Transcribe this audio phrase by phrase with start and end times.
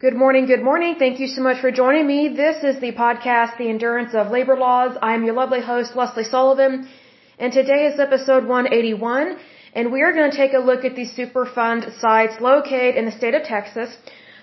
[0.00, 0.94] Good morning, good morning.
[0.96, 2.28] Thank you so much for joining me.
[2.28, 4.96] This is the podcast, The Endurance of Labor Laws.
[5.02, 6.88] I'm your lovely host, Lesley Sullivan,
[7.36, 9.36] and today is episode 181,
[9.74, 13.10] and we are going to take a look at the Superfund sites located in the
[13.10, 13.90] state of Texas.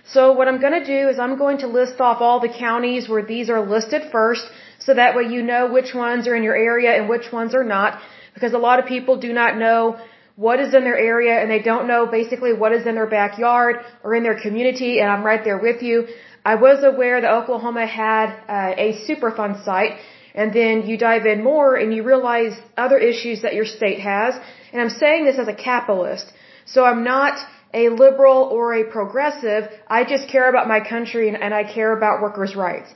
[0.03, 3.07] So what I'm going to do is I'm going to list off all the counties
[3.07, 4.45] where these are listed first,
[4.79, 7.63] so that way you know which ones are in your area and which ones are
[7.63, 8.01] not,
[8.33, 9.97] because a lot of people do not know
[10.35, 13.77] what is in their area and they don't know basically what is in their backyard
[14.03, 16.07] or in their community and I'm right there with you.
[16.43, 19.93] I was aware that Oklahoma had uh, a Superfund site
[20.35, 24.35] and then you dive in more and you realize other issues that your state has.
[24.71, 26.31] And I'm saying this as a capitalist.
[26.65, 27.35] So I'm not
[27.73, 29.63] a liberal or a progressive.
[29.87, 32.89] I just care about my country and, and I care about workers' rights.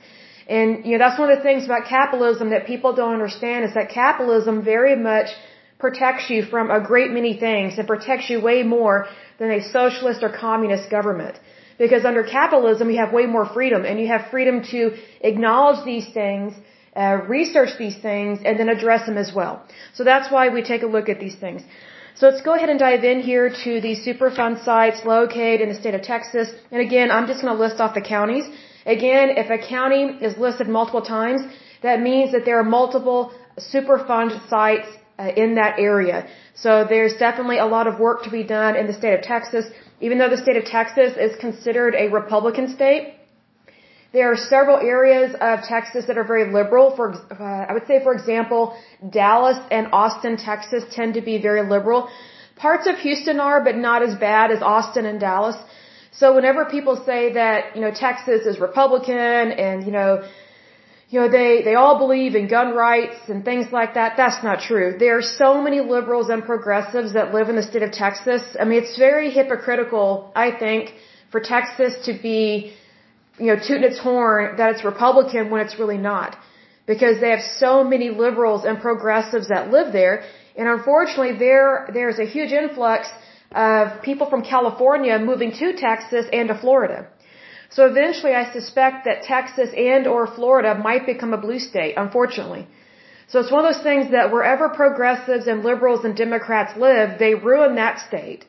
[0.48, 3.74] And, you know, that's one of the things about capitalism that people don't understand is
[3.74, 5.28] that capitalism very much
[5.80, 8.96] protects you from a great many things and protects you way more
[9.38, 11.36] than a socialist or communist government.
[11.78, 14.80] Because under capitalism, you have way more freedom and you have freedom to
[15.30, 16.52] acknowledge these things,
[16.94, 19.54] uh, research these things, and then address them as well.
[19.94, 21.62] So that's why we take a look at these things.
[22.16, 25.78] So let's go ahead and dive in here to the Superfund sites located in the
[25.82, 26.48] state of Texas.
[26.70, 28.44] And again, I'm just going to list off the counties.
[28.84, 31.40] Again, if a county is listed multiple times,
[31.82, 33.32] that means that there are multiple
[33.72, 34.88] Superfund sites
[35.36, 36.28] in that area.
[36.54, 39.66] So there's definitely a lot of work to be done in the state of Texas.
[40.00, 43.14] Even though the state of Texas is considered a Republican state,
[44.12, 46.96] there are several areas of Texas that are very liberal.
[46.96, 48.76] For uh, I would say, for example,
[49.08, 52.08] Dallas and Austin, Texas, tend to be very liberal.
[52.56, 55.56] Parts of Houston are, but not as bad as Austin and Dallas.
[56.12, 60.28] So whenever people say that you know Texas is Republican and you know
[61.10, 64.16] you know, they, they all believe in gun rights and things like that.
[64.16, 64.96] That's not true.
[64.96, 68.42] There are so many liberals and progressives that live in the state of Texas.
[68.60, 70.94] I mean, it's very hypocritical, I think,
[71.32, 72.72] for Texas to be,
[73.38, 76.36] you know, tooting its horn that it's Republican when it's really not.
[76.86, 80.22] Because they have so many liberals and progressives that live there.
[80.56, 83.08] And unfortunately, there, there's a huge influx
[83.50, 87.08] of people from California moving to Texas and to Florida.
[87.76, 92.66] So eventually I suspect that Texas and or Florida might become a blue state, unfortunately.
[93.28, 97.34] So it's one of those things that wherever progressives and liberals and Democrats live, they
[97.34, 98.44] ruin that state.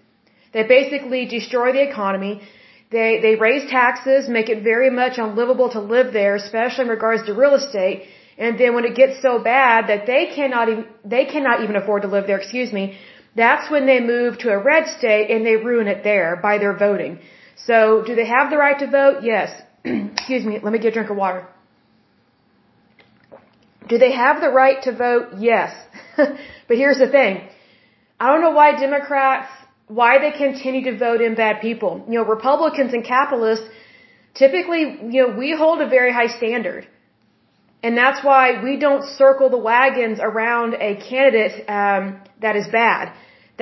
[0.53, 2.41] They basically destroy the economy.
[2.89, 7.23] They, they raise taxes, make it very much unlivable to live there, especially in regards
[7.27, 8.07] to real estate.
[8.39, 12.01] And then when it gets so bad that they cannot even, they cannot even afford
[12.01, 12.97] to live there, excuse me,
[13.35, 16.75] that's when they move to a red state and they ruin it there by their
[16.75, 17.19] voting.
[17.65, 19.23] So, do they have the right to vote?
[19.23, 19.49] Yes.
[19.85, 21.47] Excuse me, let me get a drink of water.
[23.87, 25.27] Do they have the right to vote?
[25.37, 25.75] Yes.
[26.17, 27.41] but here's the thing.
[28.19, 29.49] I don't know why Democrats,
[29.87, 32.05] why they continue to vote in bad people.
[32.07, 33.67] You know, Republicans and capitalists,
[34.35, 34.83] typically,
[35.13, 36.87] you know, we hold a very high standard.
[37.83, 43.13] And that's why we don't circle the wagons around a candidate um, that is bad.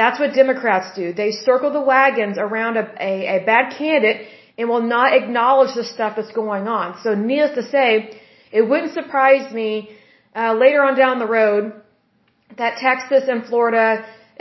[0.02, 1.06] That's what Democrats do.
[1.22, 4.28] They circle the wagons around a, a, a bad candidate
[4.58, 6.86] and will not acknowledge the stuff that's going on.
[7.04, 7.88] So needless to say,
[8.58, 9.70] it wouldn't surprise me
[10.36, 11.74] uh, later on down the road
[12.58, 13.88] that Texas and Florida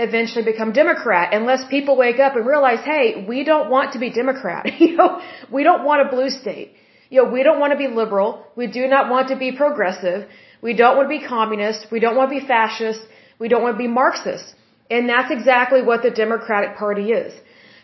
[0.06, 4.10] eventually become Democrat unless people wake up and realize, hey, we don't want to be
[4.10, 4.64] Democrat.
[4.80, 5.20] you know,
[5.50, 6.74] we don't want a blue state.
[7.10, 8.44] You know, we don't want to be liberal.
[8.54, 10.28] We do not want to be progressive.
[10.62, 11.88] We don't want to be communist.
[11.90, 13.00] We don't want to be fascist.
[13.40, 14.54] We don't want to be Marxist.
[14.90, 17.32] And that's exactly what the Democratic Party is.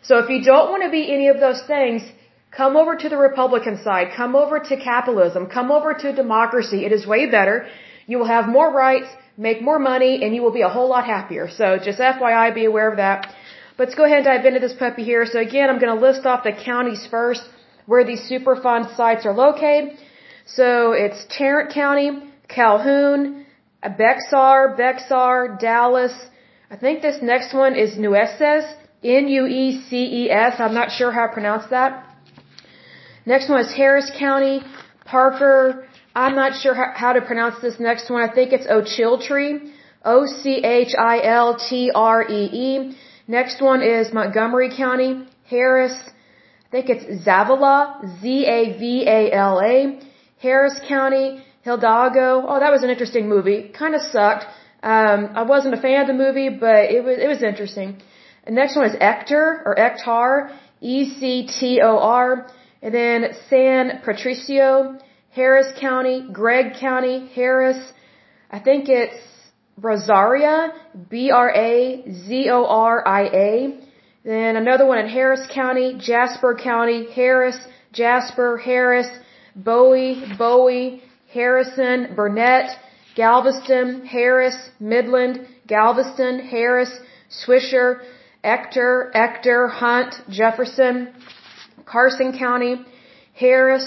[0.03, 2.03] So if you don't want to be any of those things,
[2.50, 6.84] come over to the Republican side, come over to capitalism, come over to democracy.
[6.84, 7.66] It is way better.
[8.06, 11.04] You will have more rights, make more money, and you will be a whole lot
[11.06, 11.48] happier.
[11.48, 13.34] So just FYI, be aware of that.
[13.76, 15.26] But let's go ahead and dive into this puppy here.
[15.26, 17.43] So again, I'm going to list off the counties first
[17.87, 19.98] where these Superfund sites are located.
[20.47, 22.09] So it's Tarrant County,
[22.48, 23.47] Calhoun,
[23.82, 26.14] Bexar, Bexar, Dallas,
[26.70, 28.64] I think this next one is Nueces,
[29.02, 30.54] N-U-E-C-E-S.
[30.58, 32.06] I'm not sure how to pronounce that.
[33.26, 34.62] Next one is Harris County,
[35.05, 35.87] Parker.
[36.14, 38.22] I'm not sure how to pronounce this next one.
[38.28, 39.72] I think it's Ochiltree,
[40.05, 40.96] O-C-H-I-L-T-R-E-E.
[43.26, 45.96] Next one is Montgomery County, Harris.
[46.67, 50.00] I think it's Zavala, Z-A-V-A-L-A.
[50.38, 52.44] Harris County, Hidalgo.
[52.46, 53.70] Oh, that was an interesting movie.
[53.78, 54.44] Kind of sucked.
[54.84, 58.02] Um, I wasn't a fan of the movie, but it was it was interesting.
[58.44, 62.46] The next one is Ector or Ectar, E C T O R,
[62.82, 64.98] and then San Patricio,
[65.31, 67.81] Harris County, Gregg County, Harris.
[68.50, 69.16] I think it's
[69.81, 70.75] Brazoria,
[71.08, 73.81] B R A Z O R I A.
[74.22, 77.58] Then another one in Harris County, Jasper County, Harris,
[77.92, 79.08] Jasper, Harris,
[79.56, 81.02] Bowie, Bowie,
[81.32, 82.69] Harrison, Burnet,
[83.14, 86.90] Galveston, Harris, Midland, Galveston, Harris,
[87.31, 88.00] Swisher,
[88.43, 91.14] Ector, Ector, Hunt, Jefferson,
[91.87, 92.84] Carson County,
[93.34, 93.87] Harris,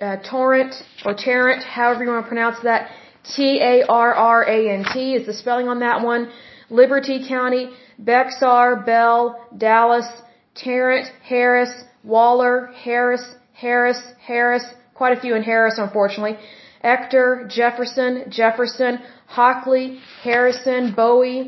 [0.00, 0.74] uh, Torrent,
[1.04, 2.90] or Tarrant, however you want to pronounce that.
[3.34, 6.30] T-A-R-R-A-N-T is the spelling on that one.
[6.70, 10.06] Liberty County, Bexar, Bell, Dallas,
[10.54, 11.72] Tarrant, Harris,
[12.04, 14.64] Waller, Harris, Harris, Harris,
[14.94, 16.36] quite a few in Harris, unfortunately.
[16.94, 17.28] Ector,
[17.58, 18.98] Jefferson, Jefferson,
[19.38, 19.86] Hockley,
[20.22, 21.42] Harrison, Bowie,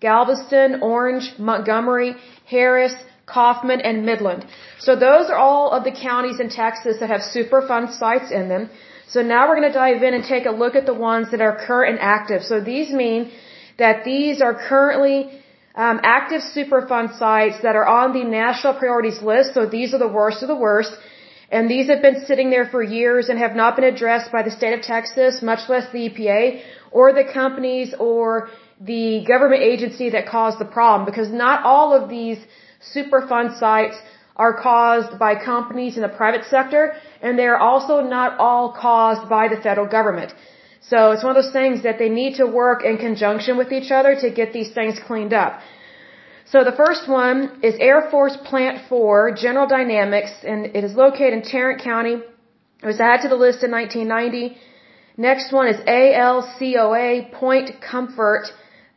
[0.00, 2.12] Galveston, Orange, Montgomery,
[2.54, 2.94] Harris,
[3.26, 4.42] Kaufman, and Midland.
[4.86, 8.68] So those are all of the counties in Texas that have Superfund sites in them.
[9.14, 11.40] So now we're going to dive in and take a look at the ones that
[11.46, 12.42] are current and active.
[12.50, 13.30] So these mean
[13.78, 15.16] that these are currently
[15.74, 19.54] um, active Superfund sites that are on the national priorities list.
[19.54, 20.92] So these are the worst of the worst.
[21.50, 24.50] And these have been sitting there for years and have not been addressed by the
[24.50, 28.48] state of Texas, much less the EPA or the companies or
[28.80, 31.04] the government agency that caused the problem.
[31.04, 32.38] Because not all of these
[32.94, 33.96] Superfund sites
[34.36, 39.28] are caused by companies in the private sector, and they are also not all caused
[39.28, 40.34] by the federal government.
[40.90, 43.90] So it's one of those things that they need to work in conjunction with each
[43.90, 45.60] other to get these things cleaned up.
[46.46, 51.32] So the first one is Air Force Plant 4, General Dynamics, and it is located
[51.32, 52.16] in Tarrant County.
[52.82, 54.58] It was added to the list in 1990.
[55.16, 58.44] Next one is ALCOA Point Comfort.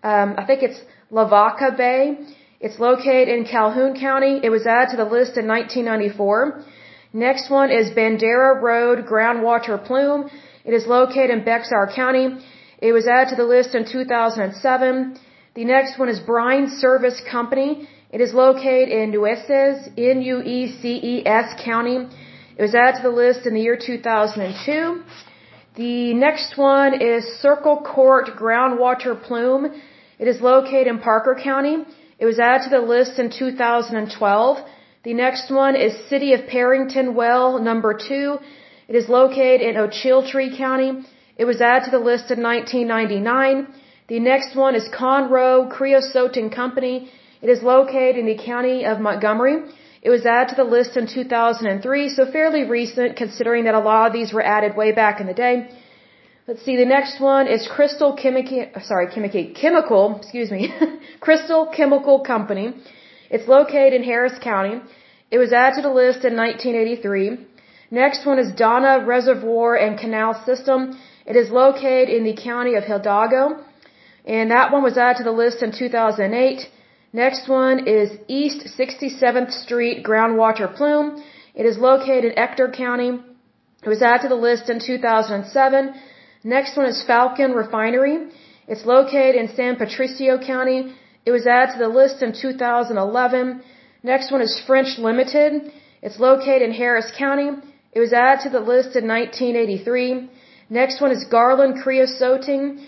[0.04, 0.80] Um, I think it's
[1.10, 2.18] Lavaca Bay.
[2.60, 4.42] It's located in Calhoun County.
[4.44, 6.66] It was added to the list in 1994.
[7.14, 10.30] Next one is Bandera Road Groundwater Plume.
[10.66, 12.28] It is located in Bexar County.
[12.80, 15.18] It was added to the list in 2007.
[15.58, 17.88] The next one is Brine Service Company.
[18.12, 21.98] It is located in Nueces, N-U-E-C-E-S County.
[22.58, 25.02] It was added to the list in the year 2002.
[25.76, 29.82] The next one is Circle Court Groundwater Plume.
[30.20, 31.76] It is located in Parker County.
[32.20, 34.58] It was added to the list in 2012.
[35.06, 38.38] The next one is City of Parrington Well number 2.
[38.90, 40.92] It is located in Ochiltree County.
[41.36, 43.74] It was added to the list in 1999.
[44.08, 47.12] The next one is Conroe Creosoting Company.
[47.42, 49.58] It is located in the county of Montgomery.
[50.02, 54.08] It was added to the list in 2003, so fairly recent considering that a lot
[54.08, 55.56] of these were added way back in the day.
[56.48, 60.74] Let's see, the next one is Crystal Chemical, sorry, Chemical, Chemical, excuse me,
[61.20, 62.68] Crystal Chemical Company.
[63.30, 64.80] It's located in Harris County.
[65.30, 67.46] It was added to the list in 1983.
[67.92, 70.98] Next one is Donna Reservoir and Canal System.
[71.26, 73.66] It is located in the county of Hidalgo.
[74.28, 76.68] And that one was added to the list in 2008.
[77.14, 81.24] Next one is East 67th Street Groundwater Plume.
[81.56, 83.12] It is located in Ector County.
[83.86, 85.94] It was added to the list in 2007.
[86.44, 88.18] Next one is Falcon Refinery.
[88.68, 90.94] It's located in San Patricio County.
[91.26, 93.64] It was added to the list in 2011.
[94.04, 95.72] Next one is French Limited.
[96.02, 97.50] It's located in Harris County.
[97.94, 100.30] It was added to the list in 1983.
[100.70, 102.86] Next one is Garland Creosoting.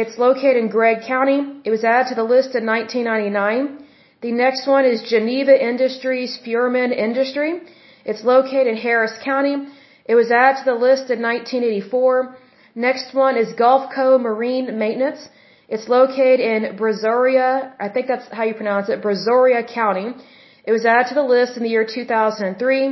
[0.00, 1.38] It's located in Gregg County.
[1.66, 3.84] It was added to the list in 1999.
[4.22, 7.50] The next one is Geneva Industries Fuhrman Industry.
[8.06, 9.56] It's located in Harris County.
[10.06, 12.36] It was added to the list in 1984.
[12.74, 15.28] Next one is Gulfco Marine Maintenance.
[15.68, 20.08] It's located in Brazoria, I think that's how you pronounce it, Brazoria County.
[20.64, 22.82] It was added to the list in the year 2003.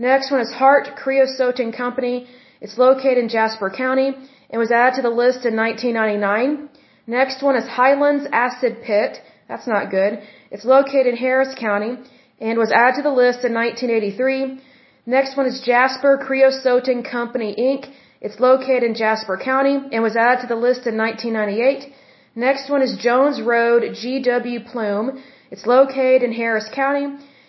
[0.00, 2.26] Next one is Hart Creosoting Company.
[2.60, 4.10] It's located in Jasper County
[4.50, 6.68] and was added to the list in 1999.
[7.06, 9.18] Next one is Highlands Acid Pit.
[9.48, 10.20] That's not good.
[10.50, 11.92] It's located in Harris County
[12.40, 14.60] and was added to the list in 1983.
[15.06, 17.90] Next one is Jasper Creosoting Company Inc.
[18.20, 21.92] It's located in Jasper County and was added to the list in 1998.
[22.36, 25.22] Next one is Jones Road GW Plume.
[25.50, 27.06] It's located in Harris County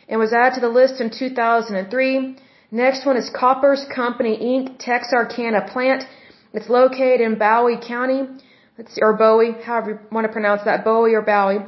[0.07, 2.35] and was added to the list in 2003.
[2.71, 4.79] Next one is Koppers Company Inc.
[4.79, 6.03] Texarkana Plant.
[6.53, 8.21] It's located in Bowie County.
[8.77, 11.59] Let's see, or Bowie, however you want to pronounce that, Bowie or Bowie.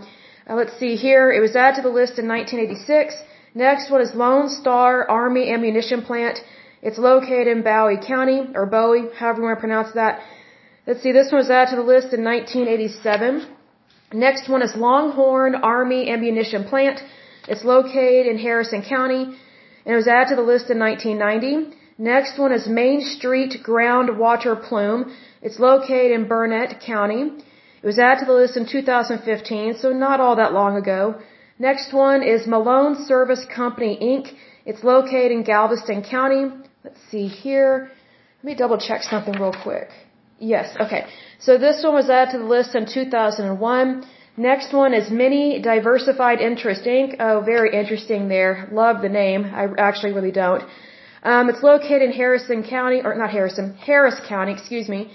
[0.50, 1.32] Uh, let's see here.
[1.32, 3.16] It was added to the list in 1986.
[3.56, 6.40] Next one is Lone Star Army Ammunition Plant.
[6.82, 10.22] It's located in Bowie County, or Bowie, however you want to pronounce that.
[10.86, 13.48] Let's see, this one was added to the list in 1987.
[14.12, 17.00] Next one is Longhorn Army Ammunition Plant.
[17.48, 21.78] It's located in Harrison County, and it was added to the list in 1990.
[22.12, 25.02] Next one is Main Street Groundwater Plume.
[25.42, 27.22] It's located in Burnet County.
[27.82, 31.16] It was added to the list in 2015, so not all that long ago.
[31.60, 34.26] Next one is Malone Service Company Inc.
[34.66, 36.44] It's located in Galveston County.
[36.84, 37.90] Let's see here.
[38.40, 39.88] Let me double check something real quick.
[40.40, 41.06] Yes, okay.
[41.40, 44.04] So this one was added to the list in 2001.
[44.36, 47.16] Next one is Mini Diversified Interest Inc.
[47.22, 48.68] Oh, very interesting there.
[48.74, 49.46] Love the name.
[49.46, 50.64] I actually really don't.
[51.24, 55.12] Um, it's located in Harrison County, or not Harrison, Harris County, excuse me.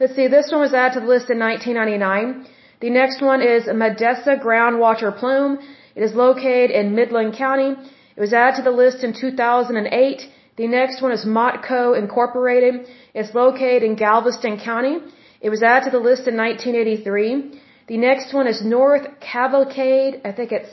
[0.00, 2.46] Let's see, this one was added to the list in 1999.
[2.80, 5.58] The next one is Midessa Groundwater Plume.
[5.94, 7.70] It is located in Midland County.
[8.16, 10.22] It was added to the list in 2008.
[10.56, 12.86] The next one is Motco Incorporated.
[13.12, 14.96] It's located in Galveston County.
[15.42, 17.60] It was added to the list in 1983.
[17.88, 20.22] The next one is North Cavalcade.
[20.24, 20.70] I think it's,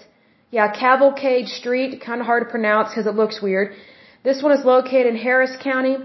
[0.50, 2.02] yeah, Cavalcade Street.
[2.02, 3.76] Kind of hard to pronounce because it looks weird.
[4.24, 5.96] This one is located in Harris County.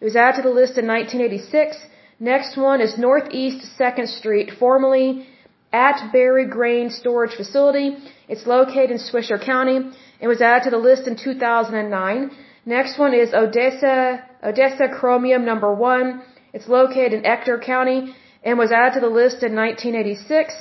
[0.00, 1.76] It was added to the list in 1986.
[2.18, 5.26] Next one is Northeast 2nd Street, formerly
[5.72, 7.96] Attebury Grain Storage Facility.
[8.28, 9.78] It's located in Swisher County.
[10.20, 12.30] It was added to the list in 2009.
[12.66, 16.22] Next one is Odessa, Odessa Chromium number 1.
[16.52, 20.54] It's located in Ector County and was added to the list in 1986.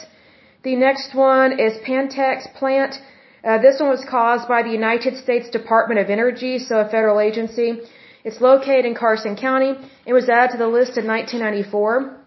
[0.64, 2.96] The next one is Pantex plant.
[3.44, 7.20] Uh, this one was caused by the United States Department of Energy, so a federal
[7.20, 7.80] agency.
[8.24, 9.76] It's located in Carson County.
[10.06, 12.18] It was added to the list in 1994.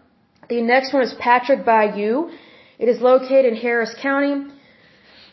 [0.49, 2.31] The next one is Patrick Bayou.
[2.79, 4.51] It is located in Harris County.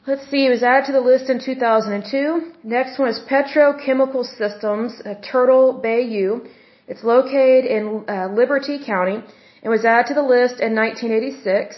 [0.07, 2.53] Let's see, it was added to the list in 2002.
[2.63, 6.47] Next one is Petrochemical Systems, uh, Turtle Bayou.
[6.89, 9.23] It's located in uh, Liberty County.
[9.63, 11.77] It was added to the list in 1986.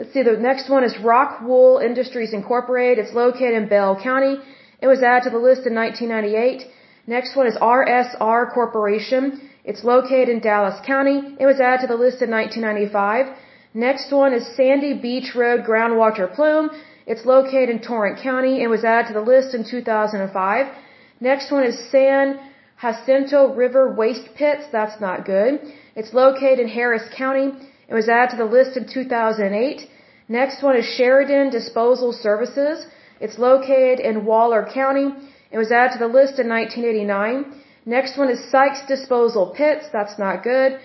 [0.00, 3.04] Let's see, the next one is Rock Wool Industries Incorporated.
[3.04, 4.36] It's located in Bell County.
[4.80, 6.64] It was added to the list in 1998.
[7.06, 9.24] Next one is RSR Corporation.
[9.62, 11.36] It's located in Dallas County.
[11.38, 13.26] It was added to the list in 1995.
[13.74, 16.70] Next one is Sandy Beach Road Groundwater Plume.
[17.06, 18.62] It's located in Torrent County.
[18.62, 20.66] It was added to the list in 2005.
[21.20, 22.40] Next one is San
[22.80, 24.64] Jacinto River Waste Pits.
[24.72, 25.60] That's not good.
[25.94, 27.48] It's located in Harris County.
[27.86, 29.89] It was added to the list in 2008.
[30.38, 32.86] Next one is Sheridan Disposal Services.
[33.18, 35.08] It's located in Waller County.
[35.50, 37.60] It was added to the list in 1989.
[37.84, 39.86] Next one is Sikes Disposal Pits.
[39.92, 40.78] That's not good.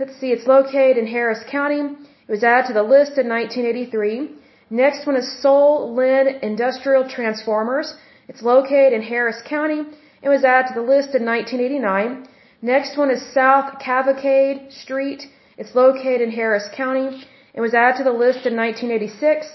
[0.00, 1.82] Let's see, it's located in Harris County.
[2.26, 4.30] It was added to the list in 1983.
[4.70, 7.94] Next one is Sol Lynn Industrial Transformers.
[8.26, 9.82] It's located in Harris County.
[10.20, 12.26] It was added to the list in 1989.
[12.60, 15.28] Next one is South Cavalcade Street.
[15.56, 17.22] It's located in Harris County.
[17.54, 19.46] It was added to the list in 1986.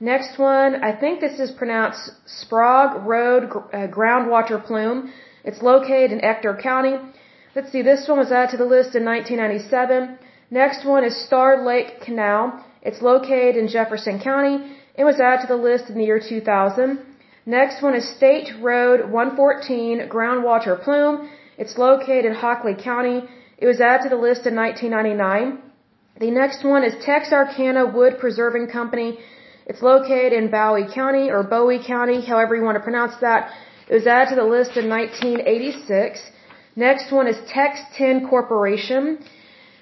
[0.00, 5.12] Next one, I think this is pronounced Sprague Road uh, Groundwater Plume.
[5.44, 6.96] It's located in Ector County.
[7.54, 10.18] Let's see, this one was added to the list in 1997.
[10.50, 12.64] Next one is Star Lake Canal.
[12.82, 14.76] It's located in Jefferson County.
[14.94, 16.98] It was added to the list in the year 2000.
[17.46, 21.28] Next one is State Road 114 Groundwater Plume.
[21.58, 23.22] It's located in Hockley County.
[23.58, 25.71] It was added to the list in 1999.
[26.20, 29.18] The next one is Texarkana Wood Preserving Company.
[29.66, 33.50] It's located in Bowie County or Bowie County, however you want to pronounce that.
[33.88, 36.20] It was added to the list in 1986.
[36.76, 39.24] Next one is Tex Tin Corporation.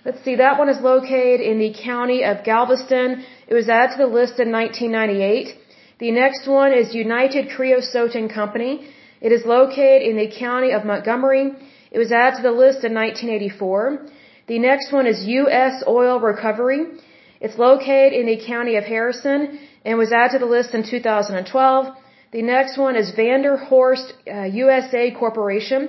[0.05, 3.25] Let's see, that one is located in the county of Galveston.
[3.49, 5.57] It was added to the list in 1998.
[5.99, 8.89] The next one is United Creosote Company.
[9.21, 11.53] It is located in the county of Montgomery.
[11.91, 14.07] It was added to the list in 1984.
[14.51, 15.75] The next one is U.S.
[15.87, 16.81] Oil Recovery.
[17.41, 21.95] It's located in the county of Harrison and was added to the list in 2012.
[22.33, 25.81] The next one is Vanderhorst uh, USA Corporation.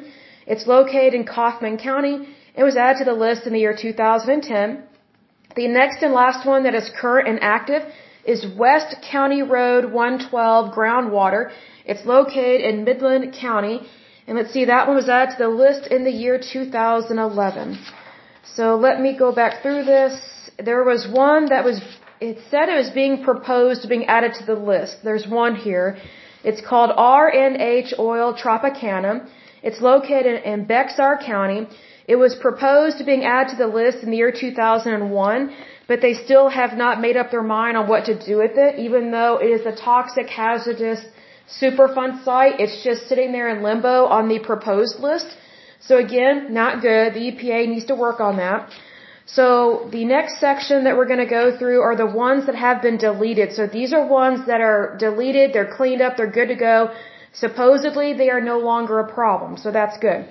[0.46, 2.16] It's located in Kaufman County.
[2.56, 4.84] and was added to the list in the year 2010.
[5.56, 7.82] The next and last one that is current and active
[8.34, 11.50] is West County Road 112 Groundwater.
[11.92, 13.78] It's located in Midland County
[14.28, 17.80] and let's see, that one was added to the list in the year 2011.
[18.44, 20.14] So let me go back through this.
[20.58, 21.82] There was one that was,
[22.20, 24.98] it said it was being proposed, being added to the list.
[25.04, 25.98] There's one here.
[26.44, 29.28] It's called RNH Oil Tropicana.
[29.64, 31.68] It's located in Bexar County.
[32.08, 35.56] It was proposed to being added to the list in the year 2001,
[35.88, 38.80] but they still have not made up their mind on what to do with it,
[38.80, 41.02] even though it is a toxic, hazardous,
[41.60, 42.60] Superfund site.
[42.60, 45.28] It's just sitting there in limbo on the proposed list.
[45.82, 47.14] So again, not good.
[47.14, 48.70] The EPA needs to work on that.
[49.26, 49.46] So
[49.92, 52.98] the next section that we're going to go through are the ones that have been
[52.98, 53.54] deleted.
[53.54, 56.92] So these are ones that are deleted, they're cleaned up, they're good to go.
[57.34, 59.58] Supposedly they are no longer a problem.
[59.58, 60.26] So that's good.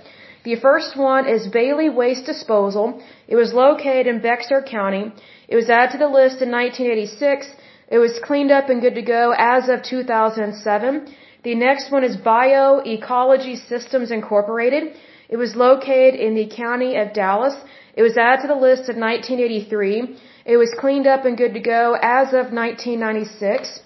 [0.45, 3.03] The first one is Bailey Waste Disposal.
[3.29, 5.13] It was located in Bexar County.
[5.49, 7.47] It was added to the list in 1986.
[7.89, 11.15] It was cleaned up and good to go as of 2007.
[11.43, 14.95] The next one is Bio Ecology Systems Incorporated.
[15.35, 17.57] It was located in the county of Dallas.
[17.95, 20.17] It was added to the list in 1983.
[20.53, 21.83] It was cleaned up and good to go
[22.19, 23.81] as of 1996.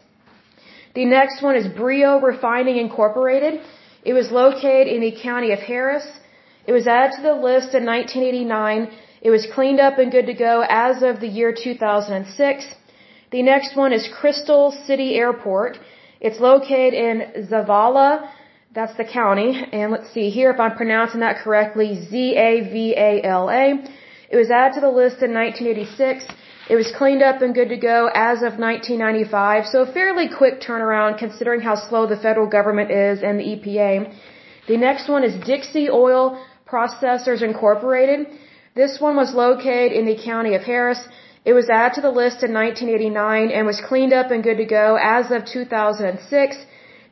[0.94, 3.60] The next one is Brio Refining Incorporated.
[4.10, 6.06] It was located in the county of Harris.
[6.66, 8.90] It was added to the list in 1989.
[9.20, 12.74] It was cleaned up and good to go as of the year 2006.
[13.32, 15.78] The next one is Crystal City Airport.
[16.20, 18.30] It's located in Zavala.
[18.74, 19.50] That's the county.
[19.72, 21.88] And let's see here if I'm pronouncing that correctly.
[22.10, 23.66] Z-A-V-A-L-A.
[24.30, 26.24] It was added to the list in 1986.
[26.68, 30.60] It was cleaned up and good to go as of 1995, so a fairly quick
[30.60, 34.12] turnaround considering how slow the federal government is and the EPA.
[34.66, 38.26] The next one is Dixie Oil Processors Incorporated.
[38.74, 41.06] This one was located in the county of Harris.
[41.44, 44.64] It was added to the list in 1989 and was cleaned up and good to
[44.64, 46.56] go as of 2006.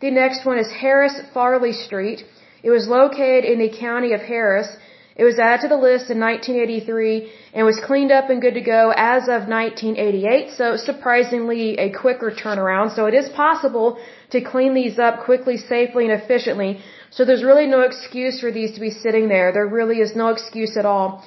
[0.03, 2.25] The next one is Harris Farley Street.
[2.65, 4.69] It was located in the county of Harris.
[5.15, 8.65] It was added to the list in 1983 and was cleaned up and good to
[8.77, 10.51] go as of 1988.
[10.59, 12.97] So surprisingly a quicker turnaround.
[12.97, 13.89] So it is possible
[14.31, 16.81] to clean these up quickly, safely, and efficiently.
[17.11, 19.53] So there's really no excuse for these to be sitting there.
[19.53, 21.25] There really is no excuse at all.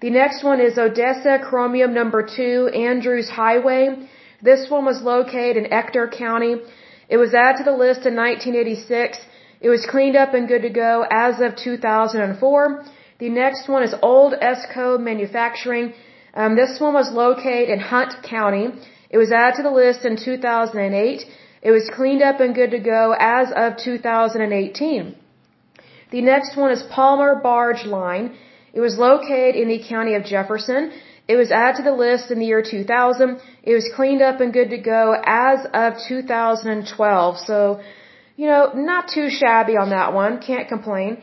[0.00, 3.82] The next one is Odessa Chromium number 2, Andrews Highway.
[4.40, 6.54] This one was located in Ector County.
[7.08, 9.18] It was added to the list in 1986.
[9.60, 12.84] It was cleaned up and good to go as of 2004.
[13.18, 15.94] The next one is Old Esco Manufacturing.
[16.34, 18.66] Um, this one was located in Hunt County.
[19.10, 21.24] It was added to the list in 2008.
[21.62, 25.14] It was cleaned up and good to go as of 2018.
[26.10, 28.36] The next one is Palmer Barge Line.
[28.72, 30.92] It was located in the county of Jefferson.
[31.26, 33.40] It was added to the list in the year 2000.
[33.62, 37.38] It was cleaned up and good to go as of 2012.
[37.46, 37.80] So,
[38.36, 40.40] you know, not too shabby on that one.
[40.40, 41.22] Can't complain.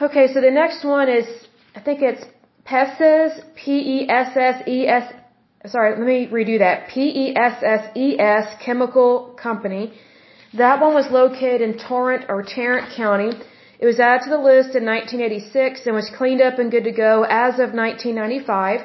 [0.00, 1.26] Okay, so the next one is,
[1.74, 2.24] I think it's
[2.64, 5.04] Pesses, P-E-S-S-E-S,
[5.66, 6.88] sorry, let me redo that.
[6.88, 9.92] P-E-S-S-E-S Chemical Company.
[10.54, 13.32] That one was located in Torrent or Tarrant County.
[13.78, 16.92] It was added to the list in 1986 and was cleaned up and good to
[16.92, 18.80] go as of 1995.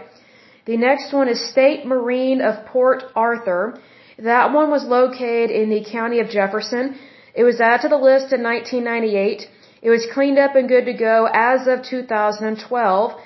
[0.66, 3.80] The next one is State Marine of Port Arthur.
[4.20, 7.00] That one was located in the county of Jefferson.
[7.34, 9.48] It was added to the list in 1998.
[9.82, 13.20] It was cleaned up and good to go as of 2012.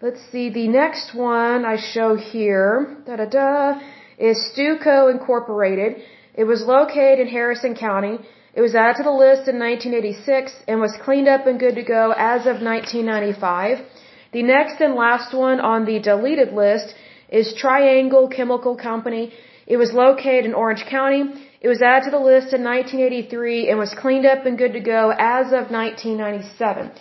[0.00, 3.80] Let's see, the next one I show here, da da da,
[4.16, 6.02] is Stewco Incorporated.
[6.34, 8.18] It was located in Harrison County.
[8.54, 11.82] It was added to the list in 1986 and was cleaned up and good to
[11.82, 13.84] go as of 1995.
[14.30, 16.94] The next and last one on the deleted list
[17.30, 19.32] is Triangle Chemical Company.
[19.66, 21.22] It was located in Orange County.
[21.62, 24.80] It was added to the list in 1983 and was cleaned up and good to
[24.80, 26.92] go as of 1997.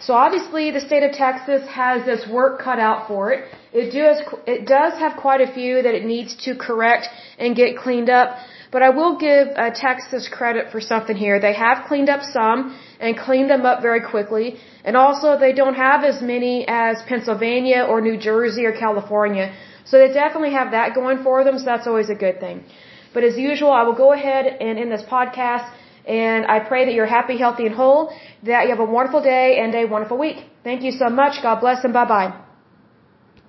[0.00, 3.44] So obviously the state of Texas has this work cut out for it.
[3.72, 7.76] It does, it does have quite a few that it needs to correct and get
[7.76, 8.38] cleaned up.
[8.72, 11.40] But I will give uh, Texas credit for something here.
[11.40, 14.58] They have cleaned up some and cleaned them up very quickly.
[14.84, 19.52] And also they don't have as many as Pennsylvania or New Jersey or California.
[19.84, 21.58] So they definitely have that going for them.
[21.58, 22.64] So that's always a good thing.
[23.12, 25.68] But as usual, I will go ahead and end this podcast.
[26.06, 28.12] And I pray that you're happy, healthy, and whole,
[28.44, 30.38] that you have a wonderful day and a wonderful week.
[30.64, 31.42] Thank you so much.
[31.42, 32.49] God bless and bye bye.